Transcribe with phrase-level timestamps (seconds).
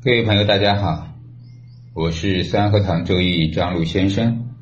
[0.00, 1.08] 各位朋友，大家好，
[1.92, 4.54] 我是三合堂周易张璐先生。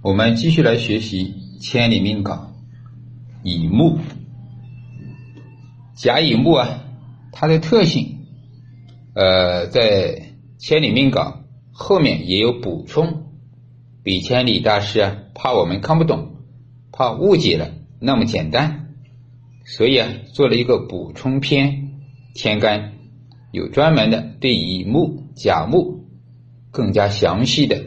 [0.00, 2.54] 我们继续来学习千里命稿
[3.42, 3.98] 乙木。
[5.94, 6.82] 甲乙木啊，
[7.30, 8.20] 它的特性，
[9.14, 13.26] 呃，在千里命稿后面也有补充。
[14.02, 16.36] 比千里大师啊，怕我们看不懂，
[16.90, 17.70] 怕误解了
[18.00, 18.94] 那么简单，
[19.66, 21.90] 所以啊，做了一个补充篇，
[22.32, 22.92] 天干。
[23.54, 26.08] 有专门的对乙木、甲木
[26.72, 27.84] 更加详细的，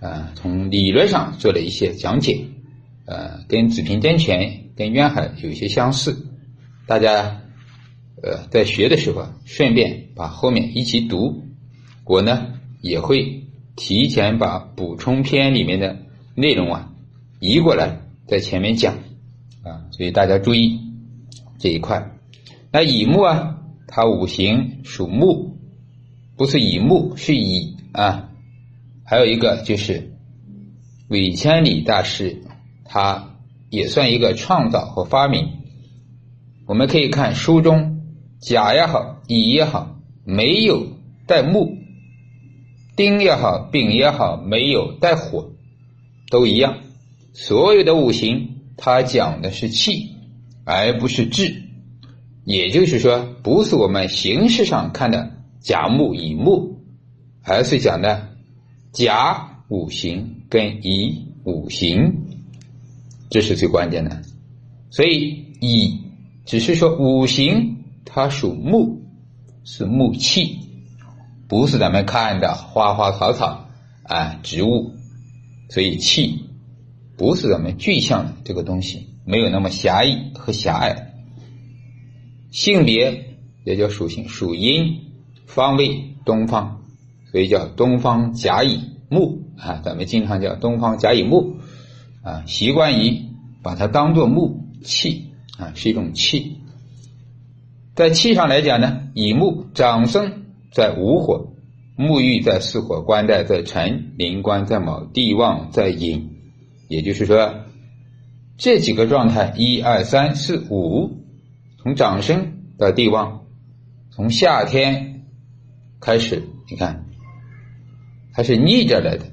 [0.00, 2.46] 啊，从理论上做了一些讲解，
[3.04, 6.26] 呃，跟子平真诠、跟渊海有一些相似。
[6.86, 7.42] 大家，
[8.22, 11.42] 呃，在学的时候顺便把后面一起读。
[12.06, 13.44] 我呢也会
[13.76, 15.98] 提前把补充篇里面的
[16.34, 16.90] 内容啊
[17.40, 18.94] 移过来，在前面讲，
[19.62, 20.80] 啊，所以大家注意
[21.58, 22.10] 这一块。
[22.70, 23.58] 那乙木啊。
[23.94, 25.58] 它五行属木，
[26.38, 28.30] 不是乙木，是乙啊。
[29.04, 30.14] 还有一个就是
[31.08, 32.42] 韦千里大师，
[32.86, 33.36] 他
[33.68, 35.46] 也算一个创造和发明。
[36.66, 38.00] 我们可以看书中
[38.40, 40.86] 甲也好，乙也好，没有
[41.26, 41.76] 带木；
[42.96, 45.50] 丁也好，丙也好，没有带火，
[46.30, 46.78] 都一样。
[47.34, 50.12] 所有的五行，它讲的是气，
[50.64, 51.71] 而不是智。
[52.44, 56.80] 也就是说，不是我们形式上看的甲木乙木，
[57.44, 58.30] 而是讲的
[58.92, 62.26] 甲五行跟乙五行，
[63.30, 64.22] 这是最关键的。
[64.90, 66.00] 所以乙
[66.44, 69.02] 只是说五行它属木，
[69.64, 70.58] 是木气，
[71.48, 73.68] 不是咱们看的花花草草
[74.02, 74.94] 啊植物。
[75.68, 76.44] 所以气
[77.16, 81.11] 不是咱们具象的这个东西，没有那么狭义和狭隘。
[82.52, 84.98] 性别也叫属性，属阴，
[85.46, 86.76] 方位东方，
[87.30, 89.80] 所以叫东方甲乙木啊。
[89.82, 91.56] 咱们经常叫东方甲乙木
[92.22, 93.22] 啊，习惯于
[93.62, 96.58] 把它当做木气啊，是一种气。
[97.94, 101.54] 在气上来讲呢，乙木长生在午火，
[101.96, 106.28] 沐浴在巳火，官带在辰，临官在卯，地旺在寅。
[106.88, 107.54] 也就是说，
[108.58, 111.21] 这几个状态，一二三四五。
[111.82, 113.44] 从长生到地旺，
[114.10, 115.24] 从夏天
[116.00, 117.06] 开始，你看
[118.32, 119.24] 它是逆着来的。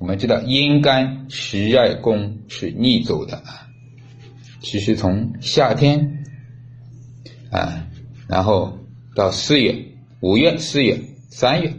[0.00, 3.68] 我们知道阴干十二宫是逆走的啊，
[4.60, 6.24] 其实从夏天
[7.50, 7.86] 啊，
[8.26, 8.80] 然后
[9.14, 11.00] 到四月、五月、四月、
[11.30, 11.74] 三月，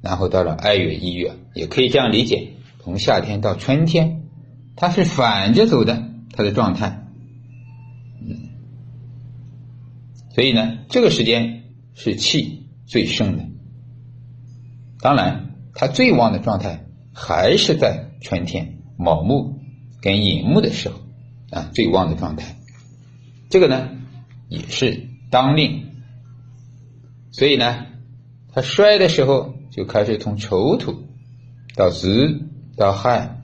[0.00, 4.22] 然后到了二月、一月，也可以这样理解：从夏天到春天，
[4.76, 7.01] 它是反着走的，它的状态。
[10.34, 13.44] 所以呢，这个时间是气最盛的。
[15.00, 19.60] 当然，它最旺的状态还是在春天卯木
[20.00, 21.00] 跟寅木的时候
[21.50, 22.56] 啊，最旺的状态。
[23.50, 23.90] 这个呢，
[24.48, 25.88] 也是当令。
[27.30, 27.86] 所以呢，
[28.52, 31.08] 它衰的时候就开始从丑土
[31.76, 33.42] 到子到亥，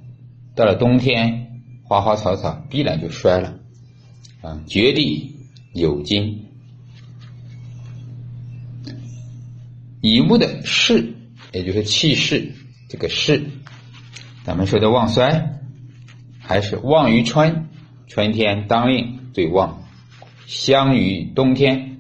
[0.55, 3.59] 到了冬天，花花草草必然就衰了
[4.41, 5.37] 啊，绝地
[5.75, 6.48] 有金。
[10.01, 11.15] 乙木的势，
[11.53, 12.53] 也就是气势，
[12.89, 13.43] 这个势，
[14.45, 15.59] 咱们说的旺衰，
[16.39, 17.69] 还是旺于春，
[18.07, 19.83] 春天当令最旺，
[20.47, 21.99] 相于冬天，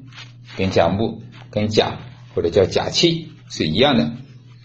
[0.56, 1.98] 跟甲木、跟甲
[2.34, 4.12] 或者叫甲气是一样的，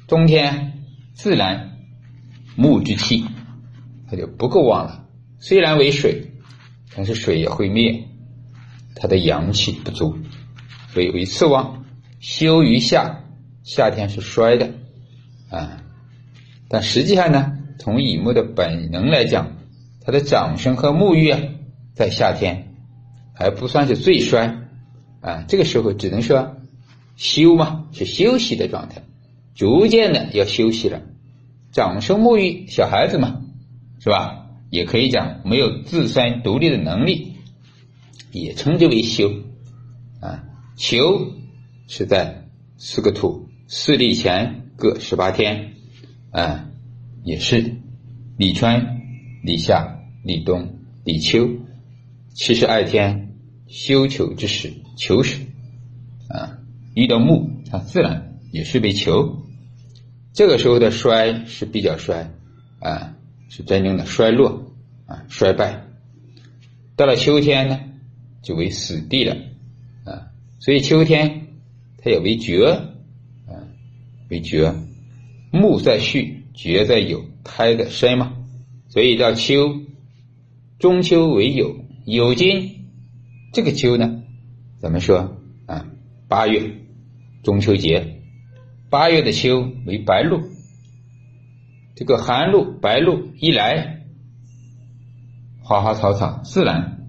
[0.08, 0.74] 冬天
[1.14, 1.80] 自然
[2.56, 3.26] 木之气，
[4.08, 5.08] 它就不够旺了。
[5.40, 6.34] 虽然为水，
[6.96, 8.10] 但是水也会灭，
[8.96, 10.20] 它的阳气不足，
[10.90, 11.84] 所以为次旺，
[12.20, 13.22] 休于夏。
[13.64, 14.72] 夏天是衰的，
[15.50, 15.82] 啊，
[16.68, 19.56] 但实际上呢，从乙木的本能来讲，
[20.02, 21.40] 它的长生和沐浴啊，
[21.94, 22.76] 在夏天
[23.34, 24.68] 还不算是最衰，
[25.22, 26.58] 啊，这个时候只能说
[27.16, 29.04] 休嘛，是休息的状态，
[29.56, 31.02] 逐渐的要休息了。
[31.72, 33.42] 长生沐浴，小孩子嘛，
[34.00, 34.50] 是吧？
[34.70, 37.36] 也可以讲没有自身独立的能力，
[38.32, 39.32] 也称之为休，
[40.20, 40.44] 啊，
[40.76, 41.32] 休
[41.88, 43.48] 是在四个土。
[43.68, 45.74] 四立前各十八天，
[46.32, 46.70] 啊，
[47.24, 47.76] 也是
[48.38, 49.02] 立春、
[49.44, 51.50] 立夏、立冬、立秋，
[52.34, 53.36] 七十二天
[53.68, 55.42] 休囚之时，囚时，
[56.30, 56.60] 啊，
[56.94, 59.44] 遇到木，它自然也是被囚。
[60.34, 62.32] 这个时候的衰是比较衰，
[62.80, 63.16] 啊，
[63.50, 64.74] 是真正的衰落，
[65.06, 65.86] 啊，衰败。
[66.96, 67.80] 到了秋天呢，
[68.42, 69.36] 就为死地了，
[70.06, 70.28] 啊，
[70.60, 71.40] 所以秋天。
[72.06, 72.82] 它也为绝，
[74.30, 74.74] 为绝。
[75.52, 78.34] 木在序，绝在有，胎在身嘛。
[78.90, 79.82] 所以到秋，
[80.80, 81.76] 中秋为酉，
[82.06, 82.88] 酉金，
[83.52, 84.22] 这个秋呢，
[84.80, 85.86] 咱们说啊，
[86.28, 86.72] 八月
[87.44, 88.20] 中秋节，
[88.90, 90.42] 八月的秋为白露，
[91.96, 94.02] 这个寒露、白露一来，
[95.62, 97.08] 花花草草自然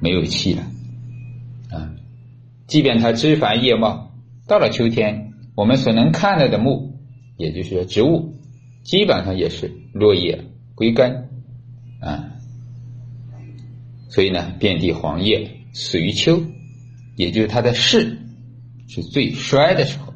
[0.00, 0.62] 没有气了
[1.70, 1.94] 啊。
[2.66, 4.12] 即便它枝繁叶茂，
[4.46, 5.23] 到了秋天，
[5.54, 6.92] 我们所能看到的木，
[7.36, 8.34] 也就是说植物，
[8.82, 10.44] 基本上也是落叶。
[10.76, 11.28] 归根，
[12.00, 12.32] 啊，
[14.08, 16.42] 所以呢，遍地黄叶，死于秋，
[17.14, 18.18] 也就是它的势
[18.88, 20.12] 是最衰的时候，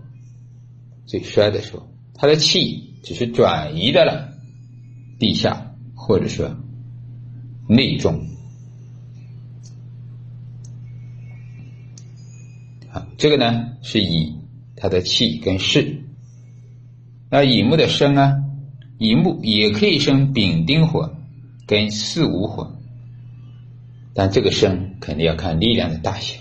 [1.07, 4.33] 最衰的时候，它的气只是转移到了
[5.21, 6.57] 地下，或者说
[7.69, 8.27] 内中。
[12.91, 14.38] 啊，这个呢是以
[14.81, 16.03] 它的气跟势，
[17.31, 18.45] 那乙木的生啊。
[18.99, 21.15] 乙木也可以生丙丁火
[21.69, 22.73] 跟巳午火，
[24.13, 26.35] 但这个生肯定要看力量的大小。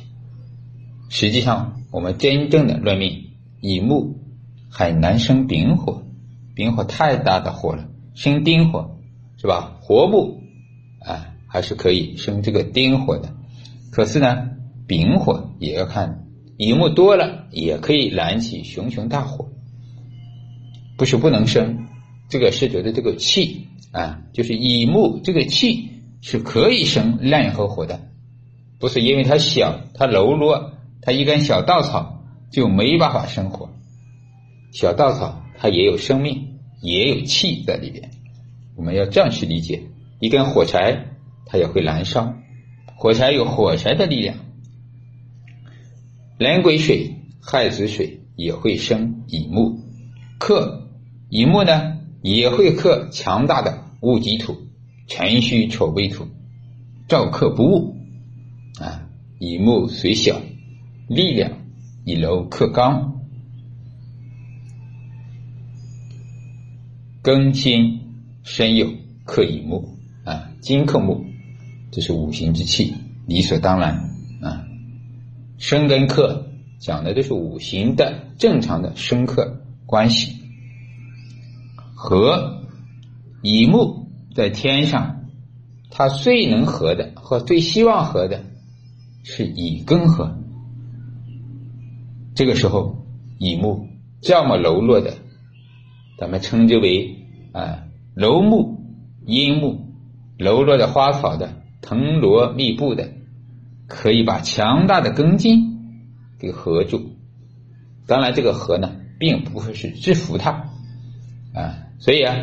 [1.09, 3.25] 实际上，我们真正的论命，
[3.61, 4.15] 乙木
[4.71, 6.03] 很难生丙火，
[6.55, 7.89] 丙火太大的火了。
[8.15, 8.97] 生丁火
[9.37, 9.77] 是吧？
[9.79, 10.41] 活木
[11.01, 13.35] 啊，还是可以生这个丁火的。
[13.91, 14.49] 可是呢，
[14.87, 16.26] 丙火也要看
[16.57, 19.47] 乙木多了，也可以燃起熊熊大火，
[20.97, 21.85] 不是不能生。
[22.29, 25.89] 这个是觉得这个气啊，就是乙木这个气
[26.21, 28.09] 是可以生任何火的，
[28.79, 33.69] 不是因为它小、它柔弱、它一根小稻草就没办法生火。
[34.73, 38.09] 小稻草它也有生命，也有气在里边。
[38.75, 39.83] 我们要这样去理解：
[40.19, 41.05] 一根火柴
[41.45, 42.33] 它也会燃烧，
[42.95, 44.35] 火柴有火柴的力量。
[46.37, 49.79] 壬癸水、亥子水也会生乙木，
[50.37, 50.87] 克
[51.29, 51.97] 乙木呢？
[52.21, 54.57] 也会克强大的戊己土、
[55.07, 56.27] 辰戌丑未土，
[57.07, 57.95] 照克不误
[58.79, 59.07] 啊。
[59.39, 60.41] 乙木虽小，
[61.07, 61.51] 力量
[62.05, 63.21] 以柔克刚，
[67.23, 68.01] 庚辛
[68.43, 68.95] 申酉
[69.25, 71.23] 克乙木啊，金克木，
[71.91, 72.93] 这是五行之气，
[73.25, 74.16] 理所当然。
[75.57, 76.45] 生跟克
[76.79, 80.35] 讲的都是五行的正常的生克关系。
[81.95, 82.61] 和
[83.41, 85.25] 乙木在天上，
[85.89, 88.43] 它最能合的和最希望合的
[89.23, 90.37] 是乙庚合。
[92.35, 93.07] 这个时候，
[93.39, 93.87] 乙木
[94.21, 95.15] 这么柔弱的，
[96.19, 98.79] 咱们称之为啊柔木、
[99.25, 99.87] 阴木，
[100.37, 103.09] 柔弱的花草的藤萝密布的，
[103.87, 105.79] 可以把强大的根茎
[106.37, 107.15] 给合住。
[108.05, 110.69] 当然，这个合呢，并不会是制服它
[111.53, 111.87] 啊。
[111.99, 112.35] 所以啊，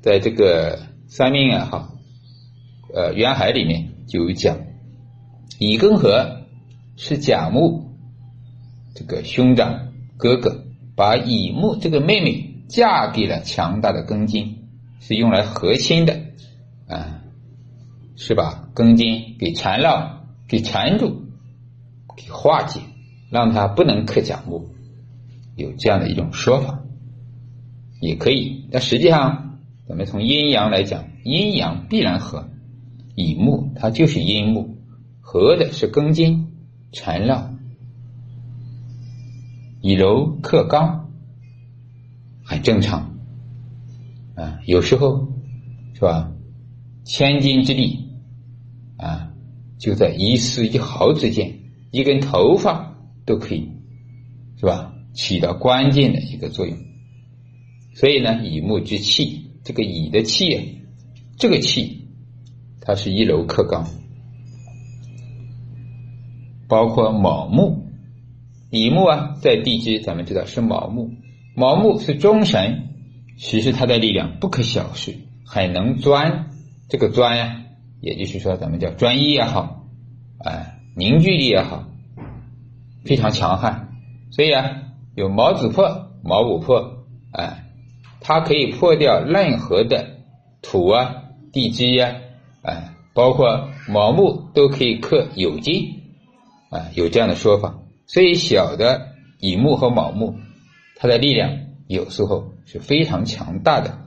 [0.00, 1.92] 在这个三命啊哈，
[2.94, 4.58] 呃，渊海里面就有讲，
[5.58, 6.46] 乙庚合
[6.96, 7.96] 是甲木
[8.94, 10.64] 这个兄长哥哥
[10.96, 14.68] 把乙木这个妹妹嫁给了强大的庚金，
[15.00, 16.20] 是用来和亲的
[16.88, 17.20] 啊，
[18.16, 20.13] 是把庚金给缠绕、
[20.46, 21.22] 给缠住、
[22.16, 22.80] 给化解，
[23.30, 24.68] 让他不能克甲木，
[25.56, 26.80] 有这样的一种说法。
[28.00, 32.48] 也可以，但实际上，咱们从阴阳来讲，阴阳必然合。
[33.14, 34.76] 乙木它就是阴木，
[35.20, 36.52] 合的是庚金，
[36.92, 37.50] 缠绕。
[39.80, 41.10] 以柔克刚，
[42.44, 43.16] 很正常。
[44.34, 45.28] 啊，有时候
[45.94, 46.32] 是吧？
[47.04, 48.08] 千金之力
[48.96, 49.33] 啊，
[49.78, 51.58] 就在一丝一毫之间，
[51.90, 53.68] 一根头发都可以，
[54.58, 54.92] 是吧？
[55.12, 56.76] 起到关键的一个作用。
[57.94, 60.62] 所以呢，乙木之气，这个乙的气啊，
[61.38, 62.08] 这个气，
[62.80, 63.88] 它是一柔克刚，
[66.66, 67.86] 包括卯木，
[68.70, 71.12] 乙木啊，在地支咱们知道是卯木，
[71.54, 72.88] 卯木是中神，
[73.38, 75.14] 其实它的力量不可小视，
[75.44, 76.46] 很能钻，
[76.88, 77.63] 这个钻呀，
[78.04, 79.86] 也就是说咱们叫专一也好，
[80.44, 81.88] 哎，凝聚力也好，
[83.06, 83.88] 非常强悍，
[84.30, 84.82] 所以啊，
[85.14, 87.62] 有卯子破、卯午破，哎。
[88.26, 90.16] 它可以破掉任何的
[90.62, 92.16] 土啊、地基呀，
[92.62, 96.00] 哎，包括卯木都可以克酉金，
[96.70, 97.74] 啊，有这样的说法。
[98.06, 99.08] 所以小的
[99.40, 100.36] 乙木和卯木，
[100.96, 101.50] 它的力量
[101.86, 103.98] 有时候是非常强大的。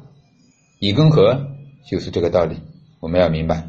[0.79, 1.45] 乙庚合
[1.87, 2.55] 就是这个道理，
[2.99, 3.67] 我们要明白。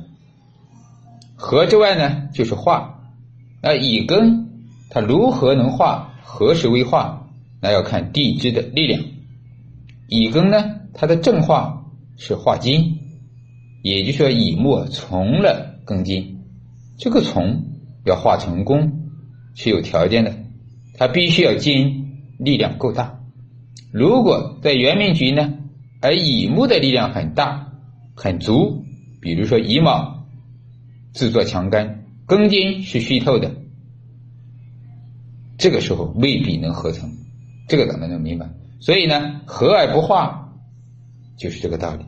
[1.41, 3.01] 合之外呢，就是化。
[3.63, 4.47] 那乙庚
[4.91, 7.29] 它如何能化何时为化，
[7.61, 9.01] 那要看地支的力量。
[10.09, 11.85] 乙庚呢，它的正化
[12.17, 12.99] 是化金，
[13.83, 16.41] 也就是说乙木从了庚金，
[16.99, 17.67] 这个从
[18.05, 19.11] 要化成功
[19.55, 20.35] 是有条件的，
[20.95, 23.21] 它必须要金力量够大。
[23.93, 25.55] 如果在元命局呢，
[26.01, 27.73] 而乙木的力量很大
[28.15, 28.85] 很足，
[29.21, 30.18] 比如说乙卯
[31.13, 33.55] 自作强根，根金是虚透的，
[35.57, 37.11] 这个时候未必能合成，
[37.67, 38.49] 这个咱们能明白。
[38.81, 40.53] 所以呢，合而不化，
[41.37, 42.05] 就是这个道理。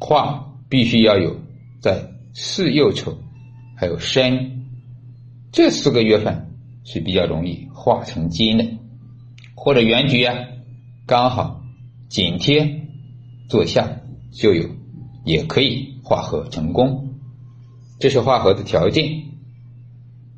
[0.00, 1.36] 化必须要有
[1.80, 3.18] 在巳酉丑，
[3.74, 4.66] 还有申
[5.50, 6.50] 这四个月份
[6.84, 8.66] 是比较容易化成金的，
[9.54, 10.34] 或者原局啊
[11.06, 11.62] 刚好
[12.08, 12.82] 紧贴
[13.48, 14.68] 坐下就有，
[15.24, 17.07] 也可以化合成功。
[17.98, 19.24] 这是化合的条件。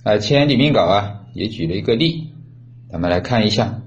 [0.03, 2.33] 啊，千里命稿啊也举了一个例，
[2.91, 3.83] 咱们来看一下。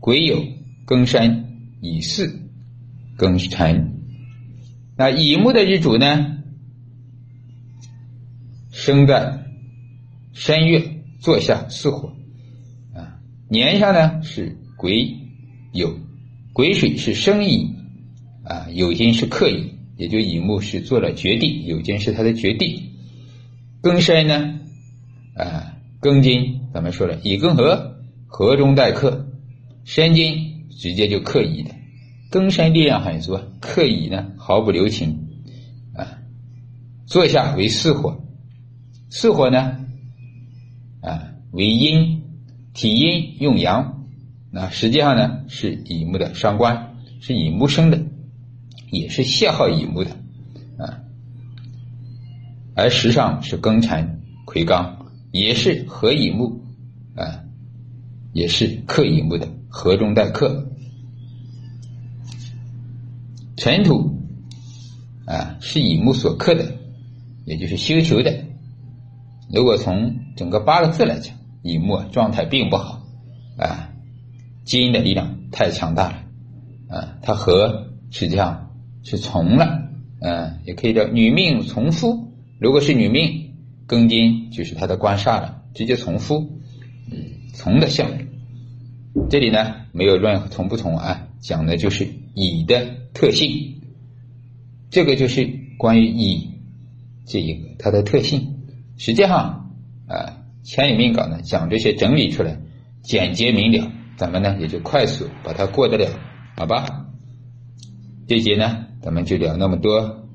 [0.00, 2.28] 癸酉庚申乙巳
[3.16, 4.00] 庚辰，
[4.96, 6.38] 那乙木的日主呢，
[8.72, 9.44] 生在
[10.32, 12.12] 申月，坐下巳火，
[12.94, 15.18] 啊，年上呢是癸
[15.72, 15.94] 酉，
[16.52, 17.76] 癸水是生乙，
[18.44, 19.71] 啊，酉金是克乙，
[20.02, 22.90] 也就乙木是做了绝地，酉金是它的绝地，
[23.80, 24.58] 庚申呢，
[25.36, 29.28] 啊，庚金咱们说了乙庚合，合中带克。
[29.84, 31.70] 申金直接就克乙的，
[32.32, 35.28] 庚申力量很足，克乙呢毫不留情，
[35.94, 36.18] 啊，
[37.06, 38.24] 坐下为巳火，
[39.08, 39.86] 巳火呢，
[41.00, 42.22] 啊为阴，
[42.74, 44.04] 体阴用阳，
[44.50, 48.02] 那实际上呢是乙木的伤官，是乙木生的，
[48.92, 50.10] 也是泄耗乙木的，
[50.76, 51.00] 啊，
[52.76, 56.60] 而时上是庚辰癸刚，也是合乙木，
[57.16, 57.42] 啊，
[58.34, 59.48] 也是克乙木的。
[59.70, 60.68] 合中带克，
[63.56, 64.18] 尘土
[65.24, 66.74] 啊是乙木所克的，
[67.46, 68.44] 也就是修求的。
[69.50, 73.02] 如果从整个八个字来讲，乙木状态并不好
[73.56, 73.88] 啊，
[74.66, 76.16] 金的力量太强大了
[76.90, 78.68] 啊，它和实际上
[79.02, 79.88] 是从了，
[80.20, 82.32] 嗯，也可以叫女命从夫。
[82.58, 83.54] 如果是女命，
[83.88, 86.60] 庚金就是她的官煞了，直接从夫，
[87.10, 87.18] 嗯
[87.52, 89.28] 从的效应。
[89.28, 93.82] 这里呢没有任何从不从啊，讲的就是乙的特性，
[94.90, 96.50] 这个就是关于乙
[97.26, 98.60] 这一个它的特性。
[98.96, 99.74] 实际上
[100.06, 102.60] 啊，千里命稿呢讲这些整理出来，
[103.02, 106.08] 简洁明了，咱们呢也就快速把它过得了，
[106.56, 107.08] 好吧？
[108.28, 110.26] 这节呢咱们就聊那么多，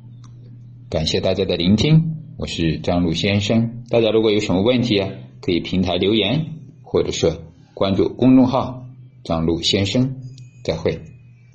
[0.90, 3.84] 感谢大家的聆听，我是张璐先生。
[3.90, 5.10] 大家如果有什么问题啊，
[5.42, 6.46] 可以平台留言，
[6.84, 7.44] 或者说。
[7.74, 8.88] 关注公众号
[9.24, 10.16] “张璐先生”，
[10.66, 11.00] 再会。